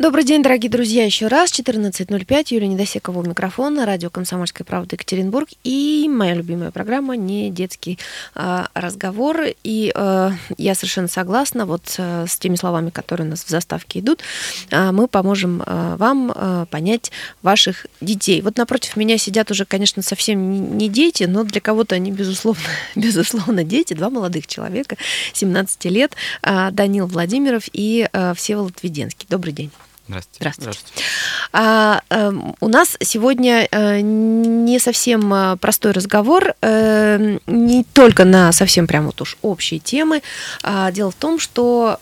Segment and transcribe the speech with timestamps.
[0.00, 1.52] Добрый день, дорогие друзья, еще раз.
[1.52, 7.98] 14.05, Юлия Недосекова у микрофона, радио «Комсомольская правда» Екатеринбург и моя любимая программа «Не детский
[8.34, 9.42] э, разговор».
[9.62, 14.00] И э, я совершенно согласна вот э, с теми словами, которые у нас в заставке
[14.00, 14.22] идут.
[14.70, 17.12] Э, мы поможем э, вам э, понять
[17.42, 18.40] ваших детей.
[18.40, 22.62] Вот напротив меня сидят уже, конечно, совсем не дети, но для кого-то они, безусловно,
[22.96, 24.96] безусловно дети, два молодых человека,
[25.34, 29.26] 17 лет, э, Данил Владимиров и э, Всеволод Веденский.
[29.28, 29.70] Добрый день.
[30.10, 30.38] Здравствуйте.
[30.40, 30.78] Здравствуйте.
[30.80, 31.04] Здравствуйте.
[31.52, 38.52] А, а, у нас сегодня а, не совсем а, простой разговор, а, не только на
[38.52, 40.22] совсем прям вот уж общие темы.
[40.62, 41.98] А, дело в том, что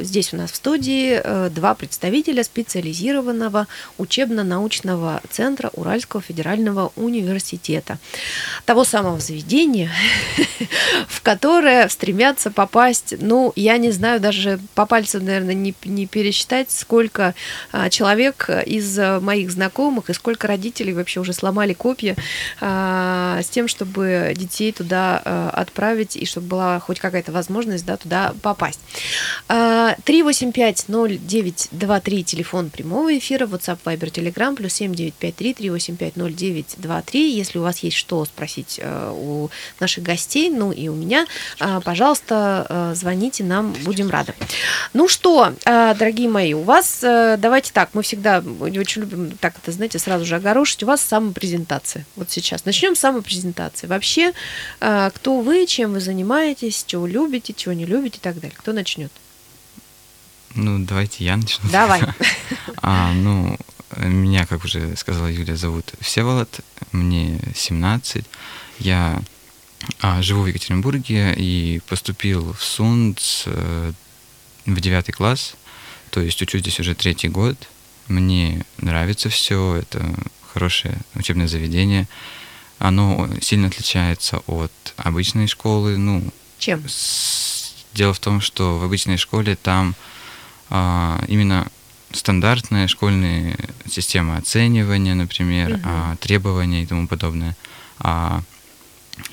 [0.00, 7.98] здесь у нас в студии два представителя специализированного учебно-научного центра Уральского федерального университета.
[8.64, 9.90] Того самого заведения,
[11.08, 16.70] в которое стремятся попасть, ну, я не знаю, даже по пальцам, наверное, не, не пересчитать,
[16.70, 17.34] сколько
[17.90, 22.16] человек из моих знакомых и сколько родителей вообще уже сломали копья
[22.60, 27.96] а, с тем, чтобы детей туда а, отправить и чтобы была хоть какая-то возможность да,
[27.96, 28.80] туда попасть.
[29.48, 37.28] 3850923 телефон прямого эфира, WhatsApp, Viber, Telegram, плюс 7953 3850923.
[37.28, 39.50] Если у вас есть что спросить у
[39.80, 41.26] наших гостей, ну и у меня,
[41.84, 44.34] пожалуйста, звоните нам, будем рады.
[44.92, 47.04] Ну что, дорогие мои, у вас
[47.36, 50.82] давайте так, мы всегда очень любим так это, знаете, сразу же огорошить.
[50.82, 52.06] У вас самопрезентация.
[52.16, 52.64] Вот сейчас.
[52.64, 53.86] Начнем с самопрезентации.
[53.86, 54.32] Вообще,
[54.80, 58.56] а, кто вы, чем вы занимаетесь, чего любите, чего не любите и так далее.
[58.56, 59.12] Кто начнет?
[60.54, 61.68] Ну, давайте я начну.
[61.70, 62.02] Давай.
[62.80, 63.58] А, ну,
[63.96, 66.60] меня, как уже сказала Юля, зовут Всеволод,
[66.92, 68.24] мне 17.
[68.78, 69.20] Я
[70.00, 73.92] а, живу в Екатеринбурге и поступил в СУНЦ э,
[74.66, 75.54] в девятый класс.
[76.10, 77.56] То есть учусь здесь уже третий год.
[78.08, 80.14] Мне нравится все, это
[80.52, 82.08] хорошее учебное заведение.
[82.78, 85.98] Оно сильно отличается от обычной школы.
[85.98, 86.22] Ну,
[86.58, 86.82] Чем?
[86.88, 87.74] С...
[87.94, 89.94] Дело в том, что в обычной школе там
[90.70, 91.66] а, именно
[92.12, 93.56] стандартная школьная
[93.88, 95.80] система оценивания, например, угу.
[95.84, 97.56] а, требования и тому подобное.
[97.98, 98.42] А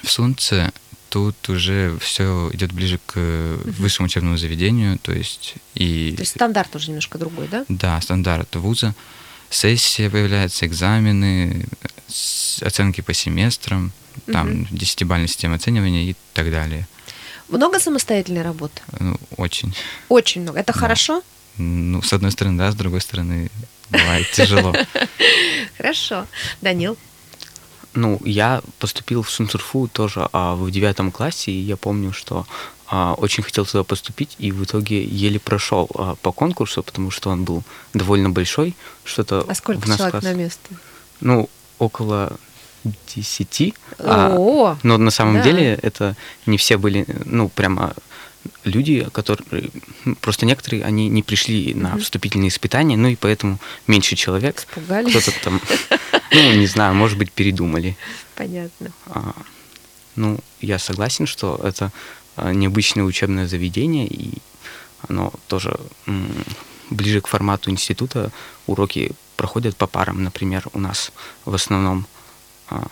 [0.04, 0.72] в Сунце
[1.16, 3.72] тут уже все идет ближе к угу.
[3.80, 6.12] высшему учебному заведению, то есть и...
[6.18, 7.64] То есть стандарт уже немножко другой, да?
[7.70, 8.94] Да, стандарт вуза.
[9.50, 11.68] Сессия появляется, экзамены,
[12.62, 13.94] оценки по семестрам,
[14.26, 16.86] там десятибальная система оценивания и так далее.
[17.48, 18.82] Много самостоятельной работы?
[19.00, 19.74] Ну, очень.
[20.10, 20.60] Очень много.
[20.60, 20.80] Это да.
[20.80, 21.24] хорошо?
[21.58, 23.50] Ну, с одной стороны, да, с другой стороны,
[23.90, 24.76] бывает тяжело.
[25.78, 26.28] Хорошо.
[26.60, 26.98] Данил?
[27.96, 32.46] Ну, я поступил в Сунцурфу тоже а, в девятом классе, и я помню, что
[32.88, 37.30] а, очень хотел туда поступить, и в итоге еле прошел а, по конкурсу, потому что
[37.30, 37.64] он был
[37.94, 38.76] довольно большой.
[39.04, 40.24] Что-то а сколько человек класс...
[40.24, 40.70] на место?
[41.22, 42.38] Ну, около
[43.16, 43.74] десяти.
[43.98, 45.44] А, но на самом да.
[45.44, 47.94] деле это не все были, ну, прямо
[48.64, 49.72] люди, которые
[50.22, 54.60] просто некоторые они не пришли на вступительные испытания, ну и поэтому меньше человек.
[54.60, 55.12] Испугались.
[55.12, 55.62] Кто-то там,
[56.32, 57.98] ну не знаю, может быть передумали.
[58.36, 58.92] Понятно.
[59.08, 59.34] А,
[60.16, 61.92] ну я согласен, что это
[62.36, 64.34] а, необычное учебное заведение и
[65.08, 65.80] оно тоже
[66.90, 68.32] ближе к формату института.
[68.68, 71.12] Уроки проходят по парам, например, у нас
[71.46, 72.08] в основном
[72.70, 72.88] а,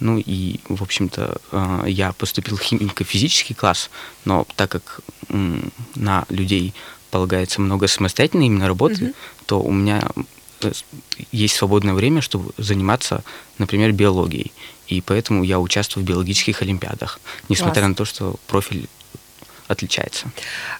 [0.00, 3.90] ну и, в общем-то, э, я поступил в химико-физический класс,
[4.24, 6.74] но так как на людей
[7.10, 9.14] полагается много самостоятельной именно работы, угу.
[9.46, 10.08] то у меня
[11.32, 13.22] есть свободное время, чтобы заниматься,
[13.58, 14.52] например, биологией.
[14.88, 17.88] И поэтому я участвую в биологических олимпиадах, несмотря Класс.
[17.88, 18.88] на то, что профиль
[19.68, 20.32] отличается.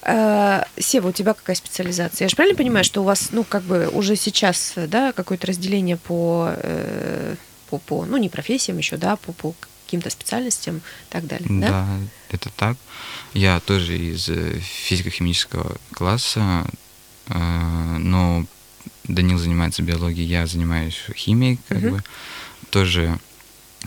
[0.02, 2.24] Э, Сева, у тебя какая специализация?
[2.24, 5.96] Я же правильно понимаю, что у вас, ну, как бы уже сейчас, да, какое-то разделение
[5.96, 6.52] по
[7.70, 9.54] по, по ну, не профессиям еще, да, по, по
[9.86, 11.68] каким-то специальностям и так далее, да?
[11.68, 11.86] Да,
[12.28, 12.76] это так.
[13.32, 16.66] Я тоже из э, физико-химического класса,
[17.28, 17.34] э,
[17.98, 18.44] но
[19.04, 21.90] Данил занимается биологией, я занимаюсь химией, как угу.
[21.90, 22.04] бы.
[22.70, 23.18] Тоже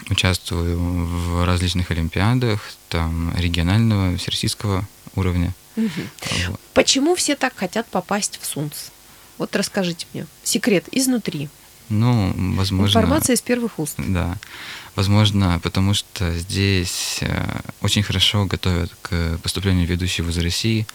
[0.09, 5.53] участвую в различных олимпиадах, там регионального, всероссийского уровня.
[5.75, 5.89] Угу.
[6.49, 6.59] Вот.
[6.73, 8.91] Почему все так хотят попасть в СУНЦ?
[9.37, 10.25] Вот расскажите мне.
[10.43, 11.49] Секрет изнутри.
[11.89, 12.99] Ну, возможно...
[12.99, 13.95] Информация из первых уст.
[13.97, 14.37] Да.
[14.95, 20.87] Возможно, потому что здесь э, очень хорошо готовят к поступлению в ведущие вузы России.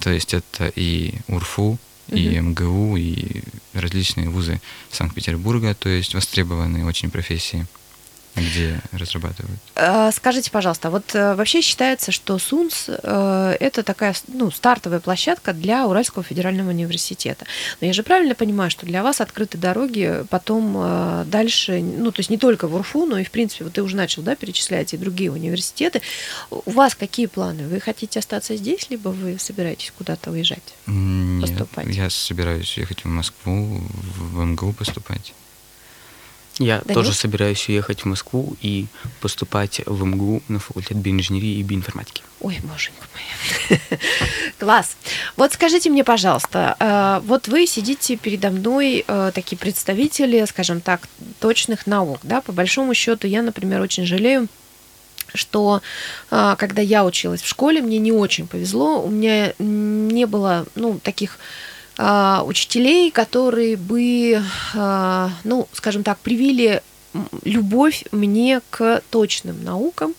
[0.00, 1.78] То есть это и УРФУ,
[2.08, 4.60] и МГУ, и различные вузы
[4.90, 7.66] Санкт-Петербурга, то есть востребованные очень профессии
[8.34, 9.60] где разрабатывают.
[9.74, 15.52] А, скажите, пожалуйста, вот э, вообще считается, что СУНС э, это такая ну, стартовая площадка
[15.52, 17.44] для Уральского федерального университета.
[17.80, 22.20] Но я же правильно понимаю, что для вас открыты дороги потом э, дальше, ну, то
[22.20, 24.94] есть не только в УРФУ, но и, в принципе, вот ты уже начал, да, перечислять
[24.94, 26.00] и другие университеты.
[26.50, 27.68] У вас какие планы?
[27.68, 30.74] Вы хотите остаться здесь, либо вы собираетесь куда-то уезжать?
[30.86, 31.86] Нет, поступать?
[31.94, 33.80] я собираюсь ехать в Москву,
[34.16, 35.34] в МГУ поступать.
[36.58, 36.94] Я Данил?
[36.94, 38.86] тоже собираюсь уехать в Москву и
[39.20, 42.22] поступать в МГУ на факультет биоинженерии и биоинформатики.
[42.40, 43.80] Ой, боженька моя.
[44.58, 44.96] Класс.
[45.36, 51.08] Вот скажите мне, пожалуйста, э, вот вы сидите передо мной, э, такие представители, скажем так,
[51.40, 54.48] точных наук, да, по большому счету, я, например, очень жалею,
[55.34, 55.80] что
[56.30, 60.98] э, когда я училась в школе, мне не очень повезло, у меня не было, ну,
[61.02, 61.38] таких
[61.98, 64.42] учителей, которые бы,
[64.74, 66.82] а, ну, скажем так, привили
[67.44, 70.14] любовь мне к точным наукам.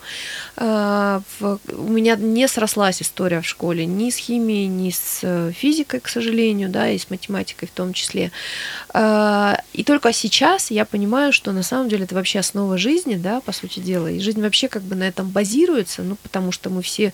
[0.56, 6.00] А, у меня не срослась история в школе ни с химией, ни с э, физикой,
[6.00, 8.31] к сожалению, да, и с математикой в том числе.
[8.90, 13.42] А, и только сейчас я понимаю, что на самом деле это вообще основа жизни, да,
[13.42, 14.07] по сути дела.
[14.07, 17.13] И жизнь вообще как бы на этом базируется, ну, потому что мы все,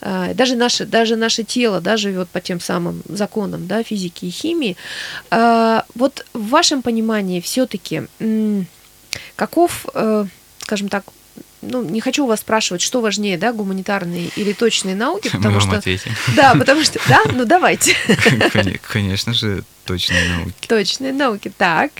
[0.00, 4.30] а, даже наше, даже наше тело, да, живет по тем самым законам, да, физики и
[4.30, 4.76] химии.
[5.30, 8.02] Вот в вашем понимании все-таки
[9.36, 10.26] Каков, э,
[10.62, 11.04] скажем так,
[11.62, 15.60] ну, не хочу у вас спрашивать, что важнее, да, гуманитарные или точные науки, потому Мы
[15.60, 15.76] что...
[15.76, 16.12] ответим.
[16.34, 16.98] Да, потому что...
[17.08, 17.94] Да, ну давайте.
[18.82, 20.66] Конечно же, точные науки.
[20.68, 21.90] Точные науки, так.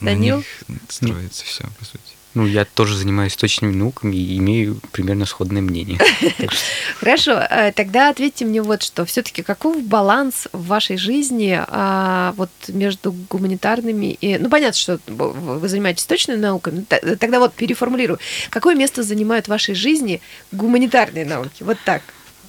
[0.00, 0.44] Данил?
[0.68, 2.13] На них строится все, по сути.
[2.34, 6.00] Ну, я тоже занимаюсь точными науками и имею примерно сходное мнение.
[6.98, 9.04] Хорошо, э, тогда ответьте мне вот что.
[9.04, 14.36] Все-таки каков баланс в вашей жизни а, вот между гуманитарными и...
[14.38, 16.84] Ну, понятно, что вы занимаетесь точными науками.
[16.84, 18.18] Тогда вот переформулирую.
[18.50, 20.20] Какое место занимают в вашей жизни
[20.50, 21.62] гуманитарные науки?
[21.62, 22.02] Вот так.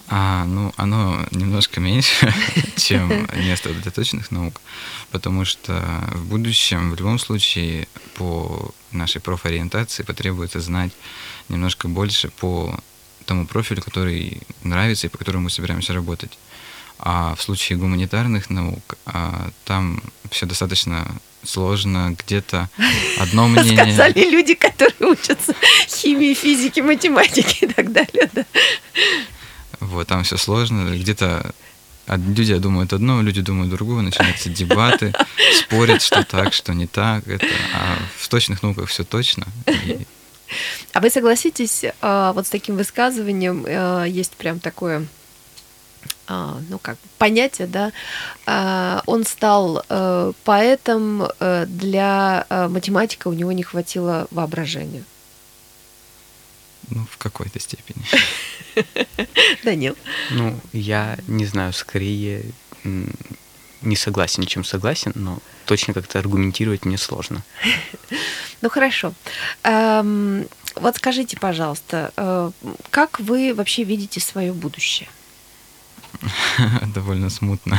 [0.08, 2.32] А, ну, оно немножко меньше,
[2.76, 4.60] чем место для точных наук,
[5.10, 5.82] потому что
[6.12, 10.92] в будущем в любом случае по нашей профориентации потребуется знать
[11.48, 12.78] немножко больше по
[13.24, 16.38] тому профилю, который нравится и по которому мы собираемся работать.
[16.98, 21.06] А в случае гуманитарных наук а, там все достаточно
[21.44, 22.70] сложно, где-то
[23.18, 23.76] одно мнение.
[23.76, 25.54] Сказали люди, которые учатся
[25.88, 28.30] химии, физике, математике и так далее.
[28.32, 28.44] Да.
[29.80, 30.96] Вот, там все сложно.
[30.96, 31.54] Где-то
[32.08, 35.12] люди думают одно, люди думают другое, начинаются дебаты,
[35.58, 37.26] спорят, что так, что не так.
[37.26, 39.46] Это, а в точных науках все точно.
[39.66, 40.06] И...
[40.92, 45.06] А вы согласитесь, а, вот с таким высказыванием а, есть прям такое
[46.28, 53.52] а, ну как понятие, да, он стал э, поэтом э, для э, математика, у него
[53.52, 55.04] не хватило воображения.
[56.90, 58.04] Ну, в какой-то степени.
[59.64, 59.96] Данил?
[60.30, 62.44] Ну, я не знаю, скорее
[63.82, 67.42] не согласен, чем согласен, но точно как-то аргументировать мне сложно.
[68.62, 69.12] Ну хорошо.
[69.64, 72.50] Эм, вот скажите, пожалуйста, э,
[72.88, 75.10] как вы вообще видите свое будущее?
[76.94, 77.78] Довольно смутно.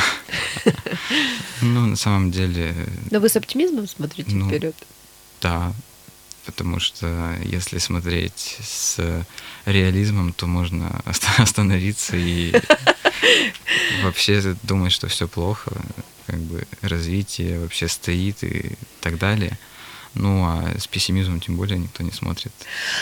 [1.61, 2.75] Ну, на самом деле...
[3.09, 4.75] Но вы с оптимизмом смотрите ну, вперед?
[5.41, 5.73] Да,
[6.47, 8.97] потому что если смотреть с
[9.65, 11.01] реализмом, то можно
[11.37, 12.53] остановиться и
[14.03, 15.71] вообще думать, что все плохо,
[16.25, 19.59] как бы развитие вообще стоит и так далее.
[20.13, 22.51] Ну, а с пессимизмом тем более никто не смотрит.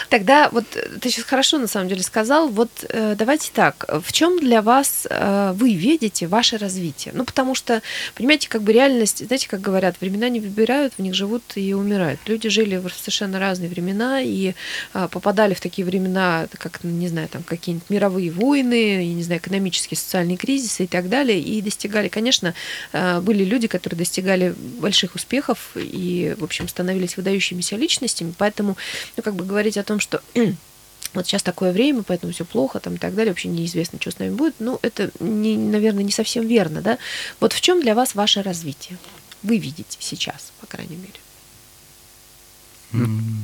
[0.09, 2.49] Тогда вот э, ты сейчас хорошо на самом деле сказал.
[2.49, 3.85] Вот э, давайте так.
[4.03, 7.13] В чем для вас э, вы видите ваше развитие?
[7.15, 7.81] Ну, потому что,
[8.15, 12.19] понимаете, как бы реальность, знаете, как говорят, времена не выбирают, в них живут и умирают.
[12.25, 14.53] Люди жили в совершенно разные времена и
[14.93, 19.97] попадали в такие времена, как, не знаю, там какие-нибудь мировые войны, я не знаю, экономические,
[19.97, 22.53] социальные кризисы и так далее, и достигали, конечно,
[22.93, 28.77] были люди, которые достигали больших успехов и, в общем, становились становились выдающимися личностями, поэтому,
[29.17, 30.21] ну, как бы говорить о том, что
[31.13, 34.19] вот сейчас такое время, поэтому все плохо, там и так далее, вообще неизвестно, что с
[34.19, 36.97] нами будет, ну, это, не, наверное, не совсем верно, да.
[37.39, 38.97] Вот в чем для вас ваше развитие?
[39.43, 41.19] Вы видите сейчас, по крайней мере.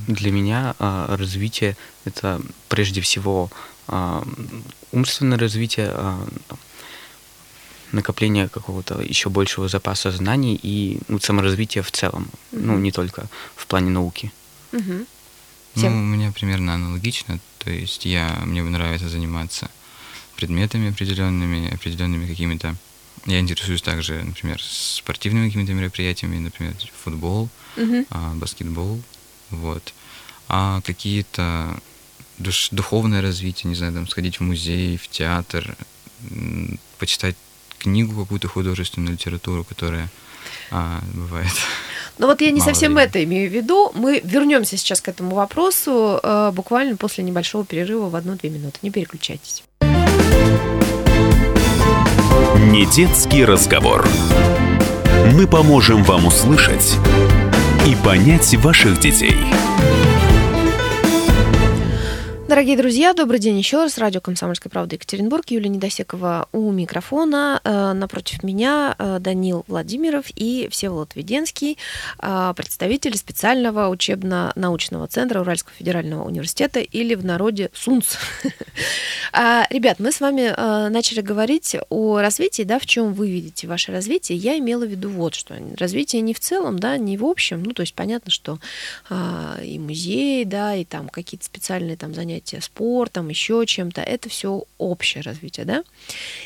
[0.08, 3.50] Для меня а, развитие это прежде всего
[3.88, 4.24] а,
[4.92, 6.28] умственное развитие, а,
[7.92, 12.62] накопление какого-то еще большего запаса знаний и ну, саморазвитие в целом, угу.
[12.62, 14.32] ну не только в плане науки.
[14.72, 15.06] Угу.
[15.76, 19.70] Ну, у меня примерно аналогично, то есть я мне нравится заниматься
[20.36, 22.76] предметами определенными, определенными какими-то
[23.28, 27.50] Я интересуюсь также, например, спортивными какими-то мероприятиями, например, футбол,
[28.10, 29.02] а, баскетбол,
[29.52, 29.94] вот.
[30.48, 31.80] А какие-то
[32.40, 35.76] душ- духовное развитие, не знаю, там, сходить в музей, в театр,
[36.98, 37.36] почитать
[37.82, 40.10] книгу какую-то художественную литературу, которая
[40.72, 41.52] а, бывает.
[42.18, 43.10] Но вот я не Мало совсем времени.
[43.10, 43.92] это имею в виду.
[43.96, 48.78] Мы вернемся сейчас к этому вопросу э, буквально после небольшого перерыва в одну-две минуты.
[48.82, 49.64] Не переключайтесь.
[52.58, 54.08] Не детский разговор.
[55.34, 56.96] Мы поможем вам услышать
[57.88, 59.38] и понять ваших детей.
[62.52, 63.98] Дорогие друзья, добрый день еще раз.
[63.98, 65.50] Радио «Комсомольская правда» Екатеринбург.
[65.52, 67.62] Юлия Недосекова у микрофона.
[67.64, 71.78] Э, Напротив меня э, Данил Владимиров и Всеволод Веденский,
[72.20, 78.18] э, представители специального учебно-научного центра Уральского федерального университета или в народе СУНЦ.
[79.34, 80.54] Ребят, мы с вами
[80.90, 84.38] начали говорить о развитии, да, в чем вы видите ваше развитие.
[84.38, 85.56] Я имела в виду вот что.
[85.78, 87.64] Развитие не в целом, да, не в общем.
[87.64, 88.60] Ну, то есть понятно, что
[89.64, 94.02] и музей, да, и там какие-то специальные там занятия спортом, еще чем-то.
[94.02, 95.84] Это все общее развитие, да.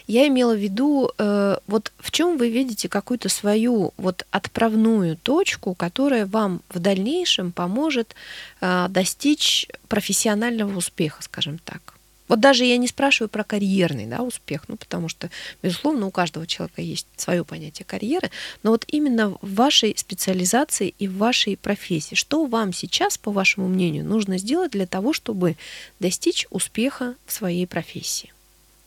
[0.07, 5.73] Я имела в виду, э, вот в чем вы видите какую-то свою вот отправную точку,
[5.73, 8.15] которая вам в дальнейшем поможет
[8.61, 11.94] э, достичь профессионального успеха, скажем так.
[12.27, 15.29] Вот даже я не спрашиваю про карьерный да, успех, ну, потому что,
[15.61, 18.31] безусловно, у каждого человека есть свое понятие карьеры,
[18.63, 23.67] но вот именно в вашей специализации и в вашей профессии, что вам сейчас, по вашему
[23.67, 25.55] мнению, нужно сделать для того, чтобы
[25.99, 28.33] достичь успеха в своей профессии?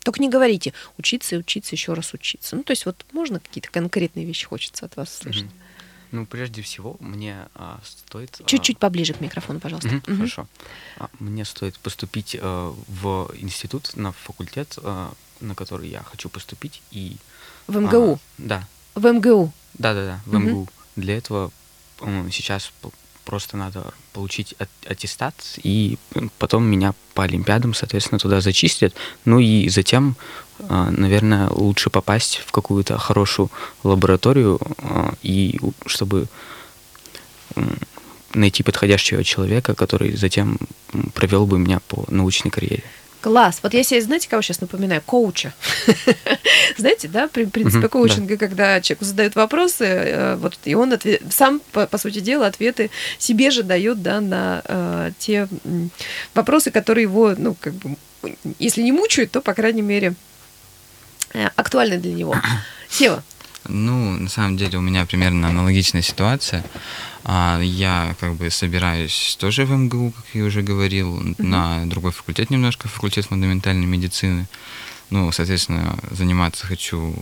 [0.01, 2.57] Только не говорите учиться и учиться, еще раз учиться.
[2.57, 5.45] Ну, то есть вот можно какие-то конкретные вещи хочется от вас услышать?
[5.45, 5.53] Мгм.
[6.11, 8.41] Ну, прежде всего, мне а, стоит...
[8.41, 9.89] а, Чуть-чуть поближе к микрофону, пожалуйста.
[9.91, 10.17] Мгм, Мгм.
[10.17, 10.47] Хорошо.
[10.97, 15.09] А, Мне стоит поступить э, в институт, на факультет, э,
[15.41, 16.83] на который я хочу поступить.
[16.91, 17.17] И,
[17.67, 18.15] В МГУ.
[18.15, 19.53] а, да, В МГУ.
[19.75, 20.49] да-да-да, в Мгм.
[20.49, 20.69] МГУ.
[20.97, 21.51] Для этого
[22.01, 22.73] м, сейчас
[23.29, 24.55] просто надо получить
[24.87, 25.99] аттестат, и
[26.39, 28.95] потом меня по олимпиадам, соответственно, туда зачислят.
[29.27, 30.17] Ну и затем,
[30.61, 33.51] а, наверное, лучше попасть в какую-то хорошую
[33.85, 36.27] лабораторию, а, и чтобы
[38.33, 40.59] найти подходящего человека, который затем
[41.13, 42.85] провел бы меня по научной карьере.
[43.29, 43.61] Класс.
[43.63, 45.03] Вот я себе, знаете, кого сейчас напоминаю?
[45.05, 45.53] Коуча.
[46.79, 50.95] Знаете, да, при принципе коучинга, когда человеку задают вопросы, э, вот, и он
[51.29, 55.47] сам, по, по сути дела, ответы себе же дает, да, на э, те
[56.33, 57.97] вопросы, которые его, ну, как бы,
[58.59, 60.15] если не мучают, то, по крайней мере,
[61.35, 62.35] э, актуальны для него.
[62.89, 63.23] Сева,
[63.69, 66.65] Ну, на самом деле у меня примерно аналогичная ситуация.
[67.31, 72.49] А, Я как бы собираюсь тоже в МГУ, как я уже говорил, на другой факультет
[72.49, 74.47] немножко, факультет фундаментальной медицины.
[75.11, 77.15] Ну, соответственно, заниматься хочу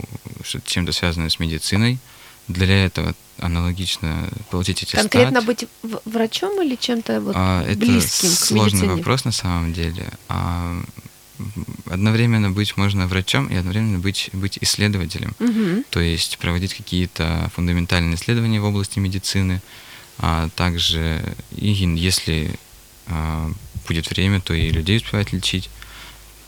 [0.65, 1.99] чем-то связанное с медициной.
[2.47, 5.01] Для этого аналогично получить аттестат.
[5.01, 5.65] конкретно быть
[6.05, 8.95] врачом или чем-то вот А, это близким к сложный медицине?
[8.95, 10.05] вопрос на самом деле.
[10.29, 10.81] А,
[11.89, 15.35] одновременно быть можно врачом и одновременно быть, быть исследователем.
[15.39, 15.83] Мгм.
[15.89, 19.61] То есть проводить какие-то фундаментальные исследования в области медицины,
[20.19, 21.21] а также,
[21.55, 22.51] и если
[23.07, 23.51] а,
[23.87, 25.69] будет время, то и людей успевать лечить.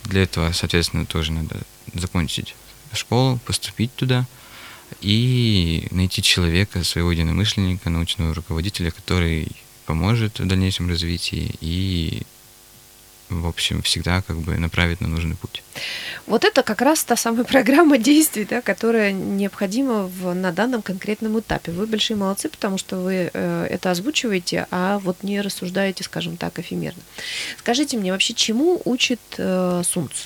[0.05, 1.61] Для этого, соответственно, тоже надо
[1.93, 2.55] закончить
[2.93, 4.25] школу, поступить туда
[5.01, 9.47] и найти человека, своего единомышленника, научного руководителя, который
[9.85, 12.23] поможет в дальнейшем развитии и,
[13.29, 15.63] в общем, всегда как бы направит на нужный путь.
[16.25, 21.39] Вот это как раз та самая программа действий, да, которая необходима в, на данном конкретном
[21.39, 21.71] этапе.
[21.71, 26.59] Вы большие молодцы, потому что вы э, это озвучиваете, а вот не рассуждаете, скажем так,
[26.59, 27.01] эфемерно.
[27.57, 30.25] Скажите мне, вообще чему учит э, Сунц?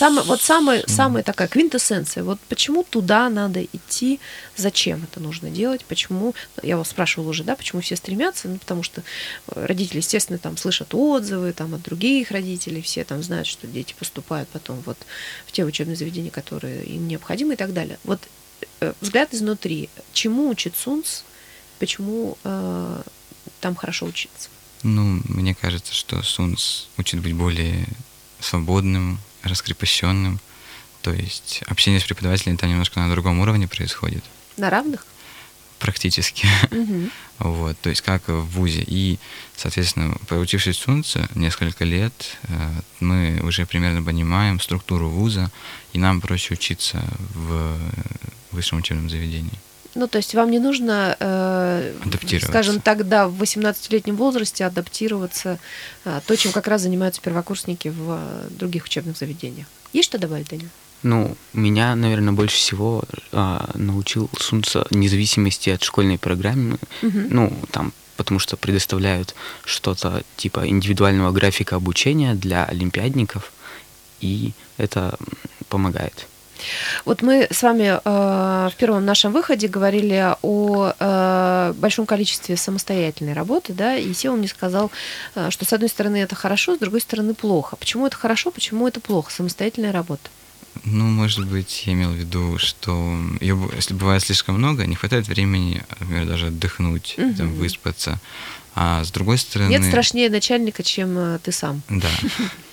[0.00, 2.24] Самая, вот самая, самая такая квинтэссенция.
[2.24, 4.18] Вот почему туда надо идти,
[4.56, 8.82] зачем это нужно делать, почему, я вас спрашивала уже, да, почему все стремятся, ну, потому
[8.82, 9.02] что
[9.48, 13.94] э, родители, естественно, там слышат отзывы там от других родителей, все там знают, что дети
[13.98, 14.96] поступают потом вот
[15.46, 17.98] в те учебные заведения, которые им необходимы и так далее.
[18.04, 18.20] Вот
[18.80, 21.24] э, взгляд изнутри, чему учит СУНС,
[21.78, 23.02] почему э,
[23.60, 24.48] там хорошо учиться?
[24.82, 27.86] Ну, мне кажется, что Сунс учит быть более
[28.40, 30.40] свободным, раскрепощенным.
[31.02, 34.22] То есть общение с преподавателем там немножко на другом уровне происходит,
[34.56, 35.06] На равных?
[35.78, 36.46] практически.
[36.70, 37.10] Мгм.
[37.38, 38.84] Вот, то есть как в ВУЗе.
[38.86, 39.18] И,
[39.56, 42.70] соответственно, проучившись в Сунце несколько лет, э,
[43.00, 45.50] мы уже примерно понимаем структуру ВУЗа,
[45.94, 47.78] и нам проще учиться в
[48.52, 49.58] высшем учебном заведении.
[49.94, 51.92] Ну, то есть вам не нужно, э,
[52.42, 55.58] скажем так, да, в 18-летнем возрасте адаптироваться
[56.04, 59.66] э, то, чем как раз занимаются первокурсники в э, других учебных заведениях.
[59.92, 60.68] Есть что добавить, Данил?
[61.02, 66.78] Ну, меня, наверное, больше всего а, научил Сунца независимости от школьной программы.
[67.00, 67.26] Мгм.
[67.30, 73.50] Ну, там, потому что предоставляют что-то типа индивидуального графика обучения для олимпиадников,
[74.20, 75.18] и это
[75.70, 76.26] помогает.
[77.04, 83.32] Вот мы с вами э, в первом нашем выходе говорили о э, большом количестве самостоятельной
[83.32, 84.90] работы, да, и Сева мне сказал,
[85.34, 87.76] э, что с одной стороны это хорошо, с другой стороны плохо.
[87.76, 90.28] Почему это хорошо, почему это плохо, самостоятельная работа?
[90.84, 92.92] Ну, может быть, я имел в виду, что
[93.40, 97.54] б- если бывает слишком много, не хватает времени, например, даже отдохнуть, там, Мгм.
[97.54, 98.18] выспаться.
[98.76, 99.68] А с другой стороны...
[99.70, 102.08] Нет страшнее начальника, чем э, ты сам Да.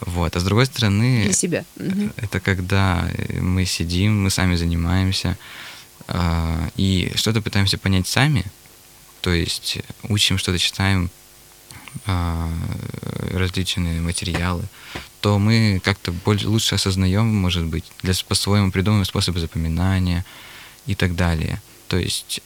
[0.00, 0.36] Вот.
[0.36, 1.64] А с другой стороны, для себя.
[1.76, 2.12] Мгм.
[2.16, 5.36] это когда э, мы сидим, мы сами занимаемся
[6.08, 8.44] а, и что-то пытаемся понять сами,
[9.20, 11.10] то есть учим что-то, читаем
[12.06, 12.50] а,
[13.32, 14.64] различные материалы,
[15.20, 20.24] то мы как-то больше, лучше осознаем, может быть, для, по-своему придумываем способы запоминания
[20.86, 21.62] и так далее.
[21.88, 22.42] То есть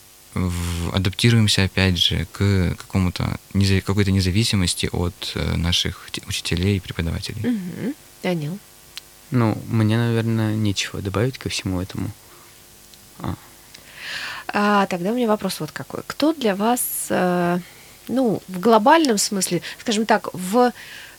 [0.93, 3.39] адаптируемся опять же к какому-то
[3.85, 7.41] какой-то независимости от э, наших те- учителей и преподавателей.
[7.51, 7.95] Мгм.
[8.23, 8.59] Данил.
[9.31, 12.11] Ну, мне, наверное, нечего добавить ко всему этому.
[13.21, 13.35] А,
[14.49, 16.01] А, тогда у меня вопрос вот какой.
[16.07, 16.81] Кто для вас,
[17.11, 17.59] э,
[18.09, 20.73] ну, в глобальном смысле, скажем так, в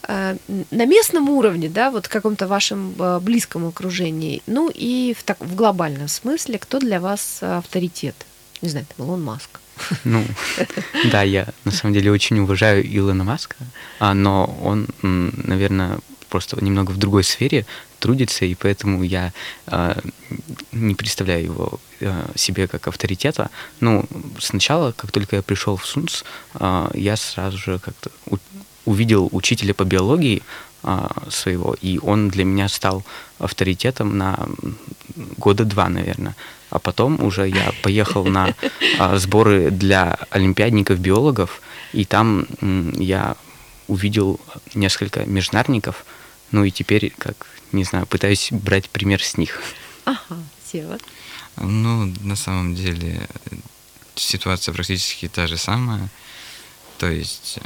[0.07, 0.37] э,
[0.71, 5.55] на местном уровне, да, вот в каком-то вашем близком окружении, ну и в, так, в
[5.55, 8.15] глобальном смысле, кто для вас авторитет?
[8.61, 9.59] Не знаю, там Илон Маск.
[10.03, 10.25] Ну,
[11.11, 13.55] да, я на самом деле очень уважаю Илона Маска,
[13.99, 15.99] а, но он, наверное,
[16.29, 17.65] просто немного в другой сфере
[17.99, 19.33] трудится, и поэтому я
[19.67, 19.97] а,
[20.71, 23.49] не представляю его а, себе как авторитета.
[23.79, 24.05] Ну,
[24.39, 26.23] сначала, как только я пришел в СУНС,
[26.93, 28.37] я сразу же как-то у-
[28.85, 30.41] увидел учителя по биологии
[31.29, 33.03] своего, и он для меня стал
[33.37, 34.47] авторитетом на
[35.37, 36.35] года два, наверное.
[36.69, 38.53] А потом уже я поехал на
[38.99, 41.61] а, сборы для олимпиадников-биологов,
[41.93, 42.45] и там
[42.97, 43.35] я
[43.87, 44.39] увидел
[44.75, 46.05] несколько межнарников,
[46.51, 49.61] ну и теперь, как, не знаю, пытаюсь брать пример с них.
[50.05, 50.37] Ага,
[50.71, 50.97] Сева.
[51.57, 53.27] Ну, на самом деле,
[54.15, 56.09] ситуация практически та же самая.
[56.97, 57.59] То есть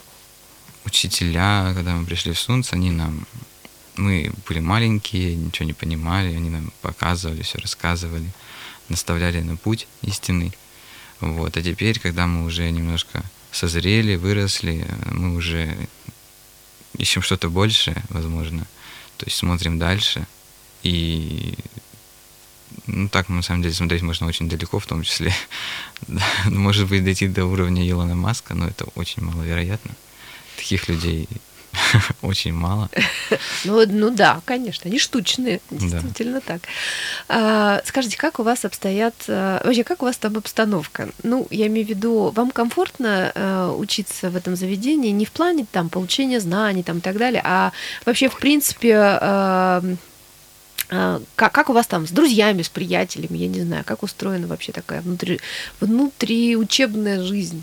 [0.85, 3.25] учителя, когда мы пришли в СУНЦ, они нам...
[3.95, 8.27] Мы были маленькие, ничего не понимали, они нам показывали, все рассказывали,
[8.89, 10.53] наставляли на путь истинный.
[11.19, 11.57] Вот.
[11.57, 15.75] А теперь, когда мы уже немножко созрели, выросли, мы уже
[16.97, 18.65] ищем что-то большее, возможно.
[19.17, 20.27] То есть смотрим дальше.
[20.83, 21.55] И
[22.87, 25.33] ну, так, на самом деле, смотреть можно очень далеко, в том числе.
[26.45, 29.91] Может быть, дойти до уровня Илона Маска, но это очень маловероятно.
[30.57, 31.27] Таких людей
[32.21, 32.89] очень мало.
[33.65, 35.77] Ну, ну да, конечно, они штучные, Да.
[35.77, 36.61] действительно так.
[37.29, 41.09] А, скажите, как у вас обстоят, а, вообще, как у вас там обстановка?
[41.23, 45.65] Ну, я имею в виду, вам комфортно а, учиться в этом заведении не в плане
[45.71, 47.71] там получения знаний там и так далее, а
[48.05, 49.83] вообще, в принципе, а,
[50.89, 54.47] а, как, как у вас там с друзьями, с приятелями, я не знаю, как устроена
[54.47, 55.39] вообще такая внутри,
[55.79, 57.61] внутриучебная жизнь?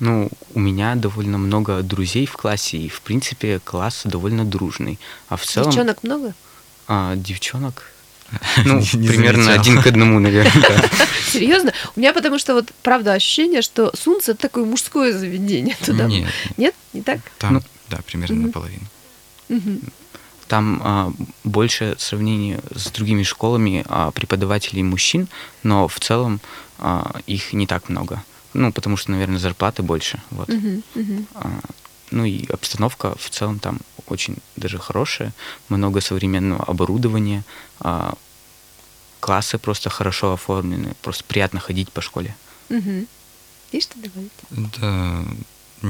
[0.00, 4.98] Ну, у меня довольно много друзей в классе, и, в принципе, класс довольно дружный.
[5.28, 5.70] А в целом...
[5.70, 6.34] Девчонок много?
[6.88, 7.90] а, девчонок?
[8.64, 10.90] Ну, Не- примерно один к одному, наверное.
[11.30, 11.72] Серьезно?
[11.94, 15.76] У меня потому что вот правда ощущение, что Сунц это такое мужское заведение.
[15.84, 16.06] Туда...
[16.06, 16.74] Нет, Нет?
[16.92, 17.20] Не так?
[17.38, 18.46] там, Ну, да, примерно мгм.
[18.46, 18.86] наполовину.
[20.48, 25.28] Там а, больше сравнения с другими школами а, преподавателей мужчин,
[25.62, 26.40] но в целом
[26.78, 28.22] а, их не так много.
[28.54, 30.20] Ну, потому что, наверное, зарплаты больше.
[30.30, 30.48] Вот.
[30.48, 30.82] Мгм.
[30.94, 31.26] Мгм.
[31.34, 31.60] А,
[32.10, 35.32] ну и обстановка в целом там очень даже хорошая.
[35.68, 37.42] Много современного оборудования.
[37.80, 38.14] а,
[39.20, 40.94] классы просто хорошо оформлены.
[41.00, 42.36] Просто приятно ходить по школе.
[42.68, 43.06] Мгм.
[43.72, 44.32] Есть что добавить?
[44.50, 45.24] Да,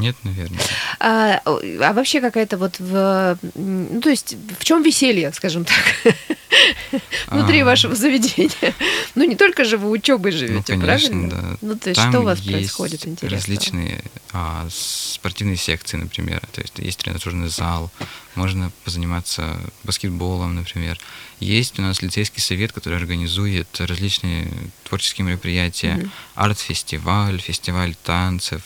[0.00, 0.60] нет, наверное.
[1.00, 3.38] А, а вообще какая-то вот в...
[3.54, 6.14] Ну, то есть в чем веселье, скажем так,
[7.28, 7.64] внутри А.
[7.64, 8.74] вашего заведения?
[9.14, 11.30] Ну, не только же вы учебой живете, ну, конечно, правильно?
[11.30, 11.58] да.
[11.60, 13.40] Ну, то есть что у вас происходит интересного?
[13.40, 16.42] различные а, спортивные секции, например.
[16.52, 17.90] То есть есть тренажерный зал,
[18.34, 20.98] можно позаниматься баскетболом, например.
[21.40, 24.50] Есть у нас лицейский совет, который организует различные
[24.84, 28.62] творческие мероприятия, арт-фестиваль, фестиваль танцев,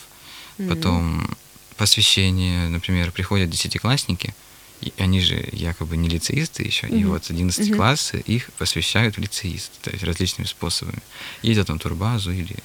[0.59, 0.69] Мгм.
[0.69, 1.37] потом
[1.77, 4.35] посвящение, например, приходят десятиклассники,
[4.81, 7.11] и они же якобы не лицеисты еще, и Мгм.
[7.13, 7.77] вот 11 Мгм.
[7.77, 10.99] классы их посвящают в лицеист, то есть различными способами.
[11.43, 12.57] Ездят на турбазу или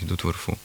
[0.00, 0.58] идут в РФУ,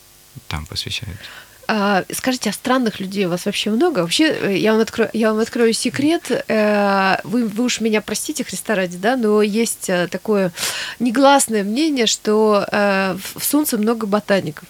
[0.48, 1.20] там посвящают.
[1.68, 4.00] А, скажите, а странных людей у вас вообще много?
[4.00, 6.30] Вообще, э, я вам открою, я вам открою секрет.
[6.50, 10.52] Э, вы, вы уж меня простите, Христа ради, да, но есть э, такое
[11.00, 14.68] негласное мнение, что в Солнце много ботаников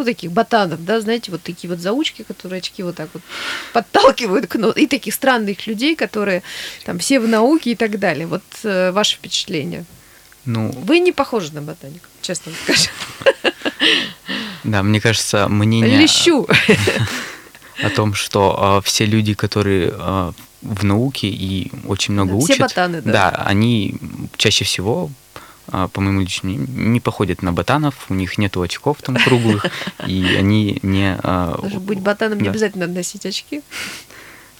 [0.00, 3.22] ну, таких ботанов, да, знаете, вот такие вот заучки, которые очки вот так вот
[3.72, 6.42] подталкивают к носу, и таких странных людей, которые
[6.84, 8.26] там все в науке и так далее.
[8.26, 9.84] Вот э, ваше впечатление.
[10.46, 12.92] Ну, Вы не похожи на ботаника, честно скажем.
[14.64, 15.98] Да, мне кажется, мнение...
[15.98, 16.46] Лещу.
[17.82, 20.32] О том, что э, все люди, которые э,
[20.62, 22.56] в науке и очень много учат...
[22.56, 23.12] Все ботаны, да.
[23.12, 23.94] Да, они
[24.36, 25.29] чаще всего а,
[25.70, 29.66] по моему личному не походят на ботанов, у них нет очков там круглых,
[30.06, 31.16] и они не...
[31.22, 32.44] А, Даже быть ботаном да.
[32.44, 33.62] не обязательно носить очки.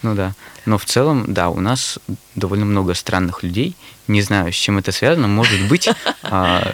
[0.02, 0.34] Ну да.
[0.64, 1.98] Но в целом, да, у нас
[2.34, 3.76] довольно много странных людей.
[4.08, 5.28] Не знаю, с чем это связано.
[5.28, 5.88] Может быть,
[6.22, 6.72] а,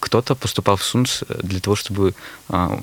[0.00, 2.14] кто-то поступал в СУНС для того, чтобы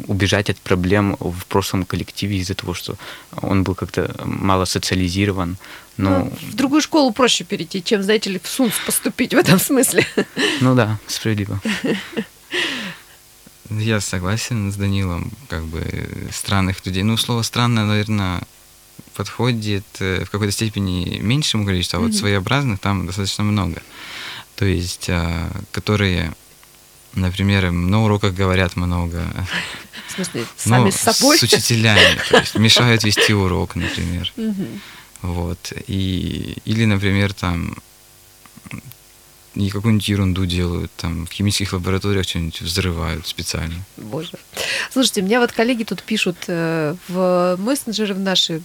[0.08, 2.96] убежать от проблем в прошлом коллективе из-за того, что
[3.42, 5.58] он был как-то мало социализирован.
[6.00, 6.20] Но...
[6.20, 10.08] Ну, в другую школу проще перейти, чем, знаете ли, в СУНС поступить в этом смысле.
[10.62, 11.62] Ну да, справедливо.
[13.70, 15.84] Я согласен с Данилом, как бы
[16.32, 17.04] странных людей.
[17.04, 18.42] Ну, слово странное, наверное,
[19.14, 22.20] подходит э, в какой-то степени меньшему количеству, а вот mm-hmm.
[22.20, 23.82] своеобразных там достаточно много.
[24.56, 26.34] То есть, а, которые,
[27.14, 29.22] например, на уроках говорят много.
[30.08, 31.38] В смысле, сами ну, с собой?
[31.38, 32.20] С учителями.
[32.30, 34.32] То есть мешают вести урок, например.
[34.38, 34.80] Mm-hmm.
[35.22, 35.74] Вот.
[35.88, 37.78] И, или, например, там
[39.56, 43.76] и какую-нибудь ерунду делают, там в химических лабораториях что-нибудь взрывают специально.
[43.98, 44.32] Боже.
[44.92, 48.62] Слушайте, меня вот коллеги тут пишут э, в мессенджеры в наши,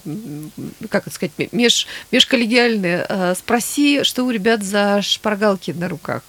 [0.90, 6.22] как это сказать, меж, межколлегиальные, э, спроси, что у ребят за шпаргалки на руках.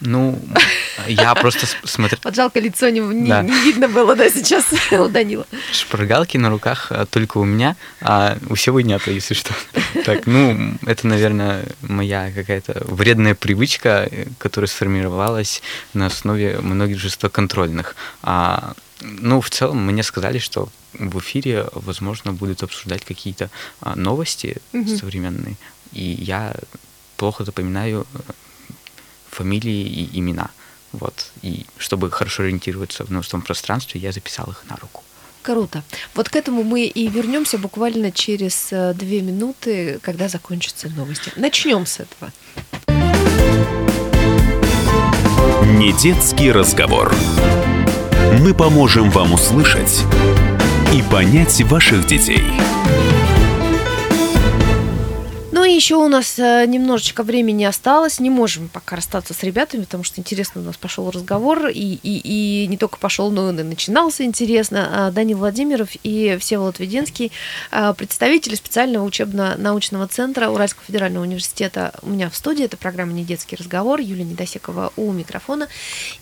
[0.00, 0.38] Ну,
[1.06, 2.18] я просто смотрю...
[2.22, 3.42] Вот жалко, лицо не, не, да.
[3.42, 5.46] не видно было, да, сейчас у Данила.
[5.72, 9.54] Шпаргалки на руках а, только у меня, а у всего нету, если что.
[10.04, 15.62] Так, ну, это, наверное, моя какая-то вредная привычка, которая сформировалась
[15.94, 17.96] на основе многих жестоконтрольных.
[18.22, 24.58] А, ну, в целом, мне сказали, что в эфире, возможно, будут обсуждать какие-то а, новости
[24.72, 24.88] угу.
[24.96, 25.56] современные,
[25.92, 26.54] и я
[27.16, 28.06] плохо запоминаю
[29.36, 30.50] фамилии и имена.
[30.92, 31.32] Вот.
[31.42, 35.02] И чтобы хорошо ориентироваться в новостном пространстве, я записал их на руку.
[35.42, 35.82] Круто.
[36.14, 41.32] Вот к этому мы и вернемся буквально через э, две минуты, когда закончатся новости.
[41.36, 42.32] Начнем с этого.
[45.78, 47.14] Не детский разговор.
[48.40, 50.02] Мы поможем вам услышать
[50.92, 52.42] и понять ваших детей
[55.66, 58.20] еще у нас э, немножечко времени осталось.
[58.20, 61.66] Не можем пока расстаться с ребятами, потому что интересно у нас пошел разговор.
[61.68, 62.20] И, и,
[62.62, 65.06] и не только пошел, но и начинался интересно.
[65.06, 67.32] А, Данил Владимиров и Всеволод Веденский,
[67.70, 72.64] а, представители специального учебно-научного центра Уральского федерального университета у меня в студии.
[72.64, 74.00] Это программа «Не детский разговор».
[74.00, 75.68] Юлия Недосекова у микрофона.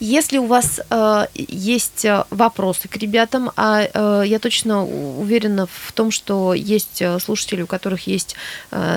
[0.00, 6.10] Если у вас э, есть вопросы к ребятам, а э, я точно уверена в том,
[6.10, 8.36] что есть слушатели, у которых есть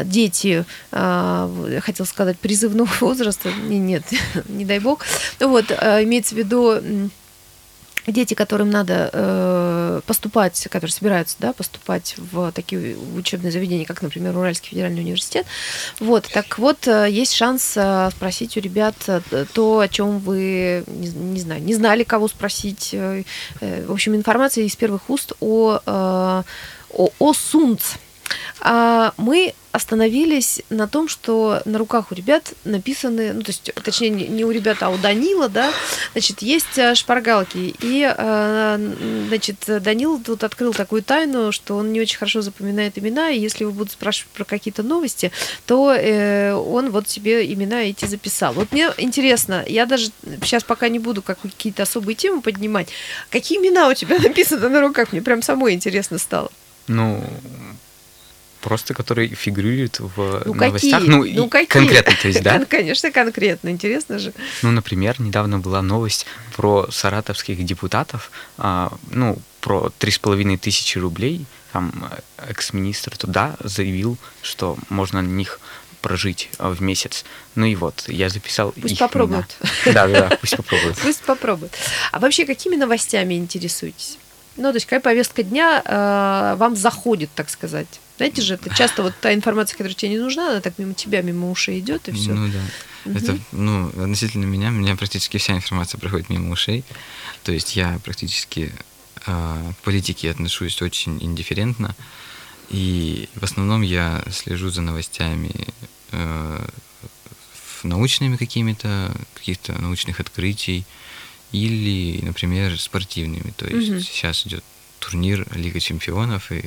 [0.06, 1.50] дети, дети, а,
[1.82, 4.04] хотел сказать, призывного возраста, нет,
[4.50, 5.06] не дай бог,
[5.40, 7.10] вот, а, имеется в виду
[8.10, 14.38] дети, которым надо э, поступать, которые собираются да, поступать в такие учебные заведения, как, например,
[14.38, 15.46] Уральский федеральный университет.
[16.00, 18.96] Вот, так вот, э, есть шанс э, спросить у ребят
[19.54, 22.94] то, о чем вы, не, не знаю, не знали, кого спросить.
[22.94, 27.98] В общем, информация из первых уст о, о, о СУНЦ.
[28.60, 34.10] А мы остановились на том, что на руках у ребят написаны, ну, то есть, точнее,
[34.10, 35.72] не у ребят, а у Данила, да,
[36.14, 37.76] значит, есть э, шпаргалки.
[37.82, 38.94] И, э,
[39.28, 43.66] значит, Данил тут открыл такую тайну, что он не очень хорошо запоминает имена, и если
[43.66, 45.32] вы будете спрашивать про какие-то новости,
[45.68, 48.54] то э, он вот себе имена эти записал.
[48.54, 50.10] Вот мне интересно, я даже
[50.42, 52.90] сейчас пока не буду как какие-то особые темы поднимать,
[53.30, 56.50] какие имена у тебя написаны на руках, мне прям самой интересно стало.
[56.88, 57.22] Ну,
[58.62, 61.00] просто которые фигурируют в ну, новостях.
[61.00, 61.10] Какие?
[61.10, 61.68] Ну, ну какие?
[61.68, 62.66] конкретно, то есть, да?
[62.66, 64.34] Конечно, конкретно, интересно же.
[64.62, 70.98] Ну, например, недавно была новость про саратовских депутатов, а, ну, про три с половиной тысячи
[70.98, 71.46] рублей.
[71.74, 71.92] Там
[72.38, 75.60] экс-министр туда заявил, что можно на них
[76.02, 77.26] прожить а, в месяц.
[77.56, 79.58] Ну и вот, я записал Пусть их попробуют.
[79.86, 80.98] Да, да, пусть попробуют.
[81.02, 81.74] Пусть попробуют.
[82.12, 84.18] А вообще, какими новостями интересуетесь?
[84.56, 87.88] Ну, то есть, какая повестка дня э, вам заходит, так сказать?
[88.18, 91.22] Знаете же, это часто вот та информация, которая тебе не нужна, она так мимо тебя,
[91.22, 92.34] мимо ушей идет и все.
[92.34, 92.62] Ну да.
[93.06, 93.18] Угу.
[93.18, 96.84] Это, ну, относительно меня, у меня практически вся информация проходит мимо ушей.
[97.44, 98.74] То есть я практически
[99.26, 101.96] а, к политике отношусь очень индифферентно.
[102.70, 105.52] И в основном я слежу за новостями
[106.12, 106.68] э,
[107.84, 110.86] научными какими-то, каких-то научных открытий
[111.52, 113.54] или, например, спортивными.
[113.56, 114.02] То есть Мгм.
[114.02, 114.64] сейчас идет
[115.00, 116.66] турнир Лига чемпионов, и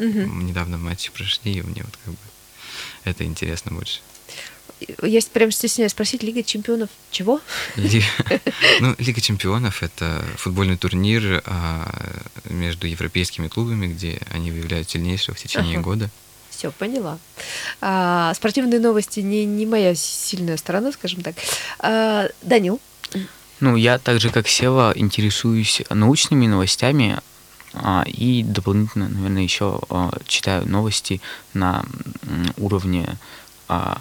[0.00, 0.46] Мгм.
[0.46, 2.20] недавно матчи прошли, и мне вот как бы
[3.04, 4.00] это интересно больше.
[5.02, 7.40] Я прям стесняюсь спросить, Лига чемпионов чего?
[7.76, 8.02] Ли-
[8.80, 15.38] Ну, Лига чемпионов это футбольный турнир а, между европейскими клубами, где они выявляют сильнейшего в
[15.38, 15.82] течение Ага.
[15.84, 16.10] года.
[16.48, 17.18] Все, поняла.
[17.82, 21.34] А, спортивные новости не, не моя сильная сторона, скажем так.
[21.78, 22.80] А, Данил,
[23.60, 27.18] Ну, я так же, как Сева, интересуюсь научными новостями
[28.06, 31.20] и дополнительно, наверное, еще а, читаю новости
[31.54, 31.84] на
[32.58, 33.16] уровне
[33.68, 34.00] а,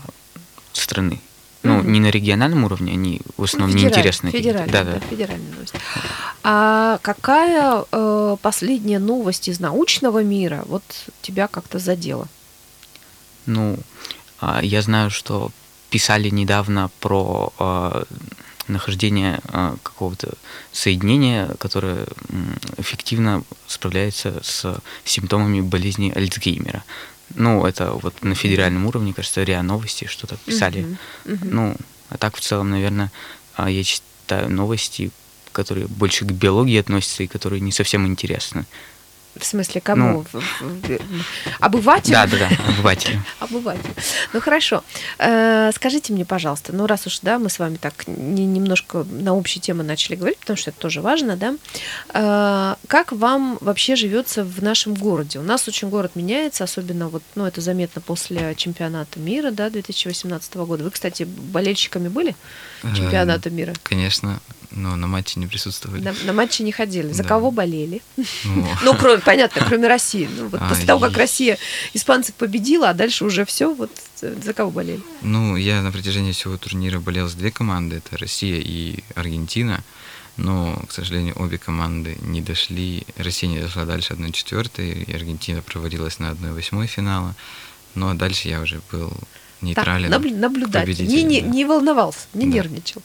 [0.73, 1.19] страны.
[1.62, 1.91] Ну, Мгм.
[1.91, 4.32] не на региональном уровне, они в основном федераль- неинтересные.
[4.32, 4.63] какие-то.
[4.63, 5.08] Федеральная, Да, да, да.
[5.10, 5.73] федеральная новость.
[6.41, 10.84] А какая э, последняя новость из научного мира вот
[11.21, 12.27] тебя как-то задела?
[13.45, 13.77] Ну,
[14.39, 15.51] а, я знаю, что
[15.89, 18.03] писали недавно про а,
[18.69, 20.34] нахождение а, какого-то
[20.71, 22.05] соединения, которое
[22.77, 26.84] эффективно справляется с симптомами болезни Альцгеймера.
[27.36, 30.82] Ну, это вот на федеральном уровне, кажется, РИА Новости что-то писали.
[30.82, 31.49] Мгм, мгм.
[31.51, 31.75] Ну,
[32.10, 33.12] а так в целом, наверное,
[33.55, 35.12] а, я читаю новости,
[35.51, 38.65] которые больше к биологии относятся и которые не совсем интересны.
[39.36, 40.26] В смысле, кому?
[40.34, 40.39] Ну.
[41.60, 42.13] Обывателю?
[42.13, 43.22] Да, да, да, обыватели.
[43.39, 43.89] Обыватель.
[44.34, 44.84] Ну хорошо.
[45.18, 49.34] Э, Скажите мне, пожалуйста, ну раз уж да, мы с вами так не- немножко на
[49.36, 51.56] общие темы начали говорить, потому что это тоже важно, да.
[52.13, 55.39] э, Как вам вообще живется в нашем городе?
[55.39, 60.56] У нас очень город меняется, особенно вот, ну это заметно после чемпионата мира, да, 2018
[60.58, 60.84] года.
[60.84, 62.36] Вы, кстати, болельщиками были
[62.84, 63.74] Э, чемпионата мира?
[63.84, 64.39] Конечно,
[64.71, 66.01] но на матче не присутствовали.
[66.01, 67.12] На, на матче не ходили.
[67.12, 67.29] За Да.
[67.29, 68.01] кого болели?
[68.43, 70.29] Ну, Ну, кроме, понятно, кроме России.
[70.38, 71.58] Ну, вот после того, как Россия
[71.93, 75.01] испанцев победила, а дальше уже все, вот э, за кого болели?
[75.21, 79.84] Ну, я на протяжении всего турнира болел за две команды, это Россия и Аргентина,
[80.38, 86.19] но, к сожалению, обе команды не дошли, Россия не дошла дальше 1-4, и Аргентина провалилась
[86.19, 87.36] на 1-8 финала,
[87.95, 89.12] ну а дальше я уже был
[89.62, 90.12] нейтрален.
[90.12, 91.06] Так, наблю- наблюдатель.
[91.08, 92.52] Не, не, не волновался, не Да.
[92.54, 93.02] нервничал.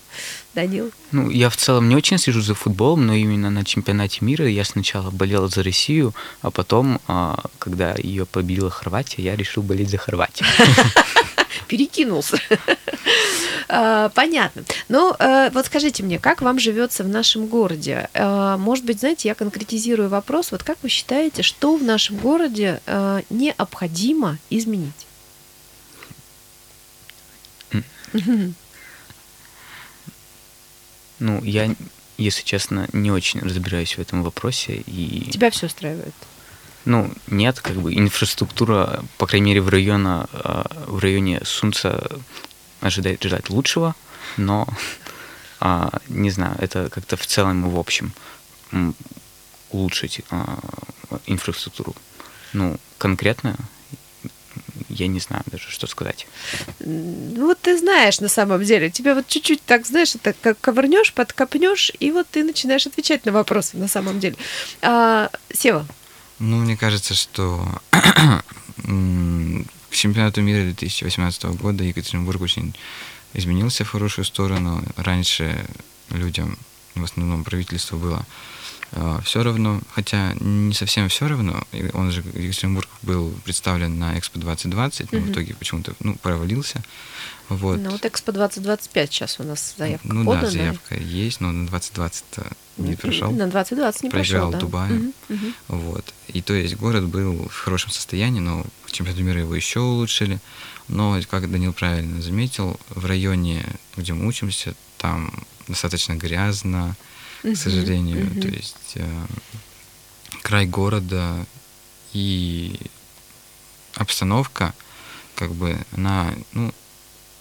[0.55, 0.93] Данил.
[1.11, 4.65] Ну, я в целом не очень слежу за футболом, но именно на чемпионате мира я
[4.65, 9.99] сначала болел за Россию, а потом, а, когда ее победила Хорватия, я решил болеть за
[9.99, 10.47] Хорватию.
[11.69, 12.39] Перекинулся.
[13.69, 14.63] А, Понятно.
[14.89, 18.09] Ну, э, вот скажите мне, как вам живется в нашем городе?
[18.13, 20.53] Э, Может быть, знаете, я конкретизирую вопрос.
[20.53, 24.93] Вот как вы считаете, что в нашем городе э, необходимо изменить?
[31.21, 31.73] Ну, я,
[32.19, 34.83] если честно, не очень разбираюсь в этом вопросе.
[34.87, 36.13] И, Тебя все устраивает?
[36.85, 42.07] ну, нет, как бы инфраструктура, по крайней мере, в, района, а, в районе Сунца
[42.81, 43.95] ожидает ждать лучшего,
[44.37, 44.69] но,
[45.61, 48.13] а, не знаю, это как-то в целом и в общем
[49.71, 50.59] улучшить а,
[51.27, 51.95] инфраструктуру.
[52.53, 53.57] Ну, конкретно
[54.89, 56.27] я не знаю даже, что сказать.
[56.81, 58.91] Ну, вот ты знаешь на самом деле.
[58.91, 63.33] Тебя вот чуть-чуть так, знаешь, это как ковырнешь, подкопнешь, и вот ты начинаешь отвечать на
[63.33, 64.37] вопросы на самом деле.
[64.83, 65.87] А, Сева,
[66.39, 72.75] Ну, мне кажется, что к чемпионату мира 2018 года Екатеринбург очень
[73.33, 74.83] изменился в хорошую сторону.
[74.97, 75.65] Раньше
[76.11, 76.59] людям,
[76.95, 78.25] в основном правительству, было
[79.25, 81.63] все равно, хотя не совсем все равно.
[81.95, 85.29] Он же, Екатеринбург был представлен на Экспо 2020, но Мгм.
[85.29, 86.83] в итоге почему-то ну, провалился.
[87.49, 87.79] Вот.
[87.79, 90.43] ну вот Экспо 2025 сейчас у нас заявка ну подана.
[90.43, 92.25] да, заявка есть, но на 2020
[92.79, 93.31] не прошел.
[93.33, 94.59] На 2020 не Проиграл прошел, да.
[94.61, 94.95] Дубаю.
[94.95, 95.55] Мгм, мгм.
[95.69, 96.15] Вот.
[96.29, 100.39] И то есть город был в хорошем состоянии, но в чемпионате мира его еще улучшили.
[100.89, 103.65] Но, как Данил правильно заметил, в районе,
[103.97, 105.33] где мы учимся, там
[105.67, 106.95] достаточно грязно,
[107.53, 108.31] к сожалению.
[108.41, 109.27] То есть э,
[110.43, 111.47] край города
[112.13, 112.79] и
[113.95, 114.75] обстановка,
[115.35, 116.73] как бы, она, ну,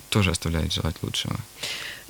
[0.10, 1.36] тоже оставляет желать лучшего.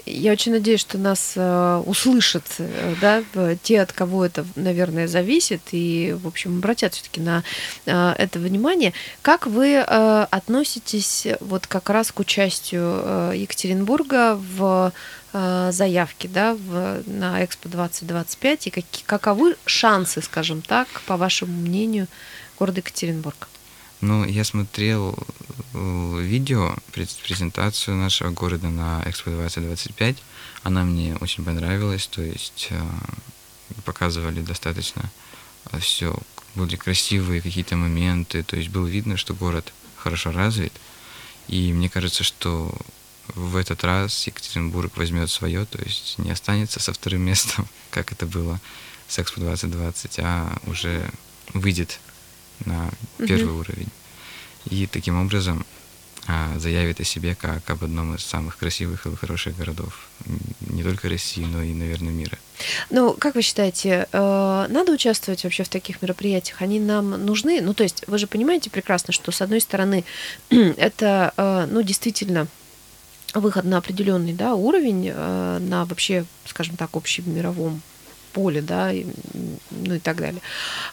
[0.06, 3.24] Я очень надеюсь, что нас э, услышат, э, да,
[3.64, 7.44] те, от кого это, наверное, зависит, и, в общем, обратят все-таки на
[7.86, 8.92] э, это внимание.
[9.22, 14.92] Как вы э, относитесь вот как раз к участию э, Екатеринбурга в
[15.34, 21.54] э, заявке, да, в, на Экспо 2025, и каки- каковы шансы, скажем так, по вашему
[21.54, 22.08] мнению,
[22.58, 23.50] города Екатеринбург?
[24.02, 25.18] Ну, я смотрел
[25.74, 30.18] э, видео, през- презентацию нашего города на Экспо 2025.
[30.64, 32.08] Она мне очень понравилась.
[32.08, 32.82] То есть э,
[33.86, 35.10] показывали достаточно
[35.80, 36.16] все,
[36.56, 40.74] были красивые какие-то моменты, то есть было видно, что город хорошо развит,
[41.48, 42.76] и мне кажется, что
[43.28, 48.26] в этот раз Екатеринбург возьмет свое, то есть не останется со вторым местом, как это
[48.26, 48.60] было
[49.08, 51.10] с Экспо 2020, а уже
[51.54, 52.00] выйдет
[52.66, 53.60] на первый угу.
[53.60, 53.90] уровень.
[54.70, 55.66] И таким образом
[56.26, 60.08] а, заявит о себе как об одном из самых красивых и хороших городов
[60.62, 62.38] не только России, но и, наверное, мира.
[62.90, 66.62] Ну, как вы считаете, э, надо участвовать вообще в таких мероприятиях?
[66.62, 67.60] Они нам нужны?
[67.62, 70.06] Ну, то есть вы же понимаете прекрасно, что с одной стороны
[70.50, 72.48] это, э, ну, действительно
[73.34, 77.82] выход на определенный да, уровень, э, на вообще, скажем так, общем мировом
[78.34, 79.06] поле, да, и,
[79.72, 80.42] ну и так далее.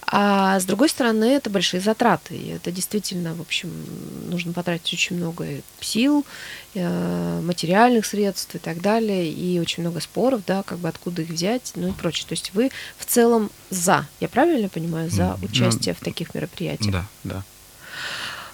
[0.06, 2.36] А с другой стороны, это большие затраты.
[2.36, 3.72] И это действительно, в общем,
[4.28, 5.46] нужно потратить очень много
[5.80, 6.24] сил,
[6.74, 11.30] э, материальных средств и так далее, и очень много споров, да, как бы откуда их
[11.30, 12.26] взять, ну и прочее.
[12.28, 16.34] То есть вы в целом за, я правильно понимаю, за ну, участие ну, в таких
[16.34, 16.92] мероприятиях?
[16.92, 17.44] Да, да.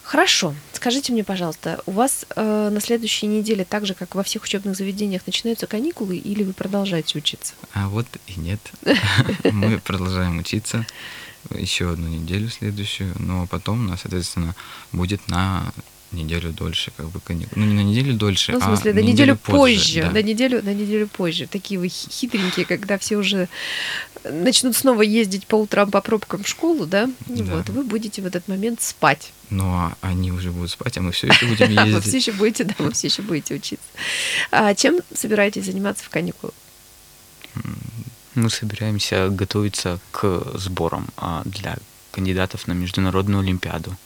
[0.06, 0.54] Хорошо.
[0.72, 4.76] Скажите мне, пожалуйста, у вас э, на следующей неделе, так же, как во всех учебных
[4.76, 7.54] заведениях, начинаются каникулы или вы продолжаете учиться?
[7.74, 8.60] А вот и нет.
[9.44, 10.86] Мы продолжаем учиться
[11.50, 14.54] еще одну неделю следующую, но потом у нас, соответственно,
[14.92, 15.72] будет на
[16.12, 17.52] неделю дольше, как бы каникул.
[17.56, 19.56] Ну, не на неделю дольше, ну, в смысле, а на неделю, неделю позже.
[19.56, 20.10] позже да.
[20.10, 21.46] На неделю, на неделю позже.
[21.46, 23.48] Такие вы хитренькие, когда все уже
[24.24, 27.10] начнут снова ездить по утрам по пробкам в школу, да?
[27.26, 27.44] да.
[27.44, 29.32] Вот, вы будете в этот момент спать.
[29.50, 31.94] Ну, а они уже будут спать, а мы все еще будем ездить.
[31.94, 33.86] Вы все еще будете, да, вы все еще будете учиться.
[34.50, 36.52] А чем собираетесь заниматься в каникулы?
[38.34, 41.78] Мы собираемся готовиться к сборам а, для
[42.10, 43.96] кандидатов на международную олимпиаду.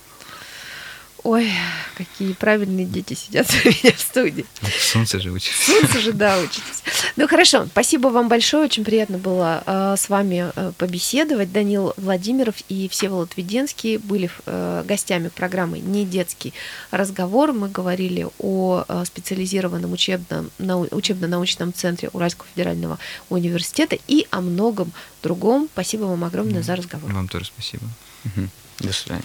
[1.23, 1.51] Ой,
[1.97, 4.47] какие правильные дети сидят у меня в студии.
[4.79, 5.71] Солнце же учится.
[5.71, 6.83] Солнце же, да, учитесь.
[7.17, 11.53] Ну хорошо, спасибо вам большое, очень приятно было э, с вами э, побеседовать.
[11.53, 16.55] Данил Владимиров и Всеволод Веденский были э, гостями программы «Не детский
[16.91, 17.53] разговор».
[17.53, 24.93] Мы говорили о э, специализированном учебном, нау, учебно-научном центре Уральского федерального университета и о многом
[25.23, 25.69] другом.
[25.73, 26.65] Спасибо вам огромное mm.
[26.65, 27.13] за разговор.
[27.13, 27.85] Вам тоже спасибо.
[28.25, 28.49] Угу.
[28.81, 29.25] До свидания.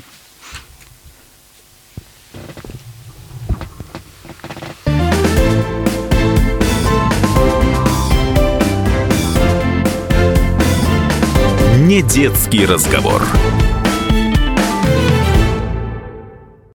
[11.86, 13.22] Не детский разговор.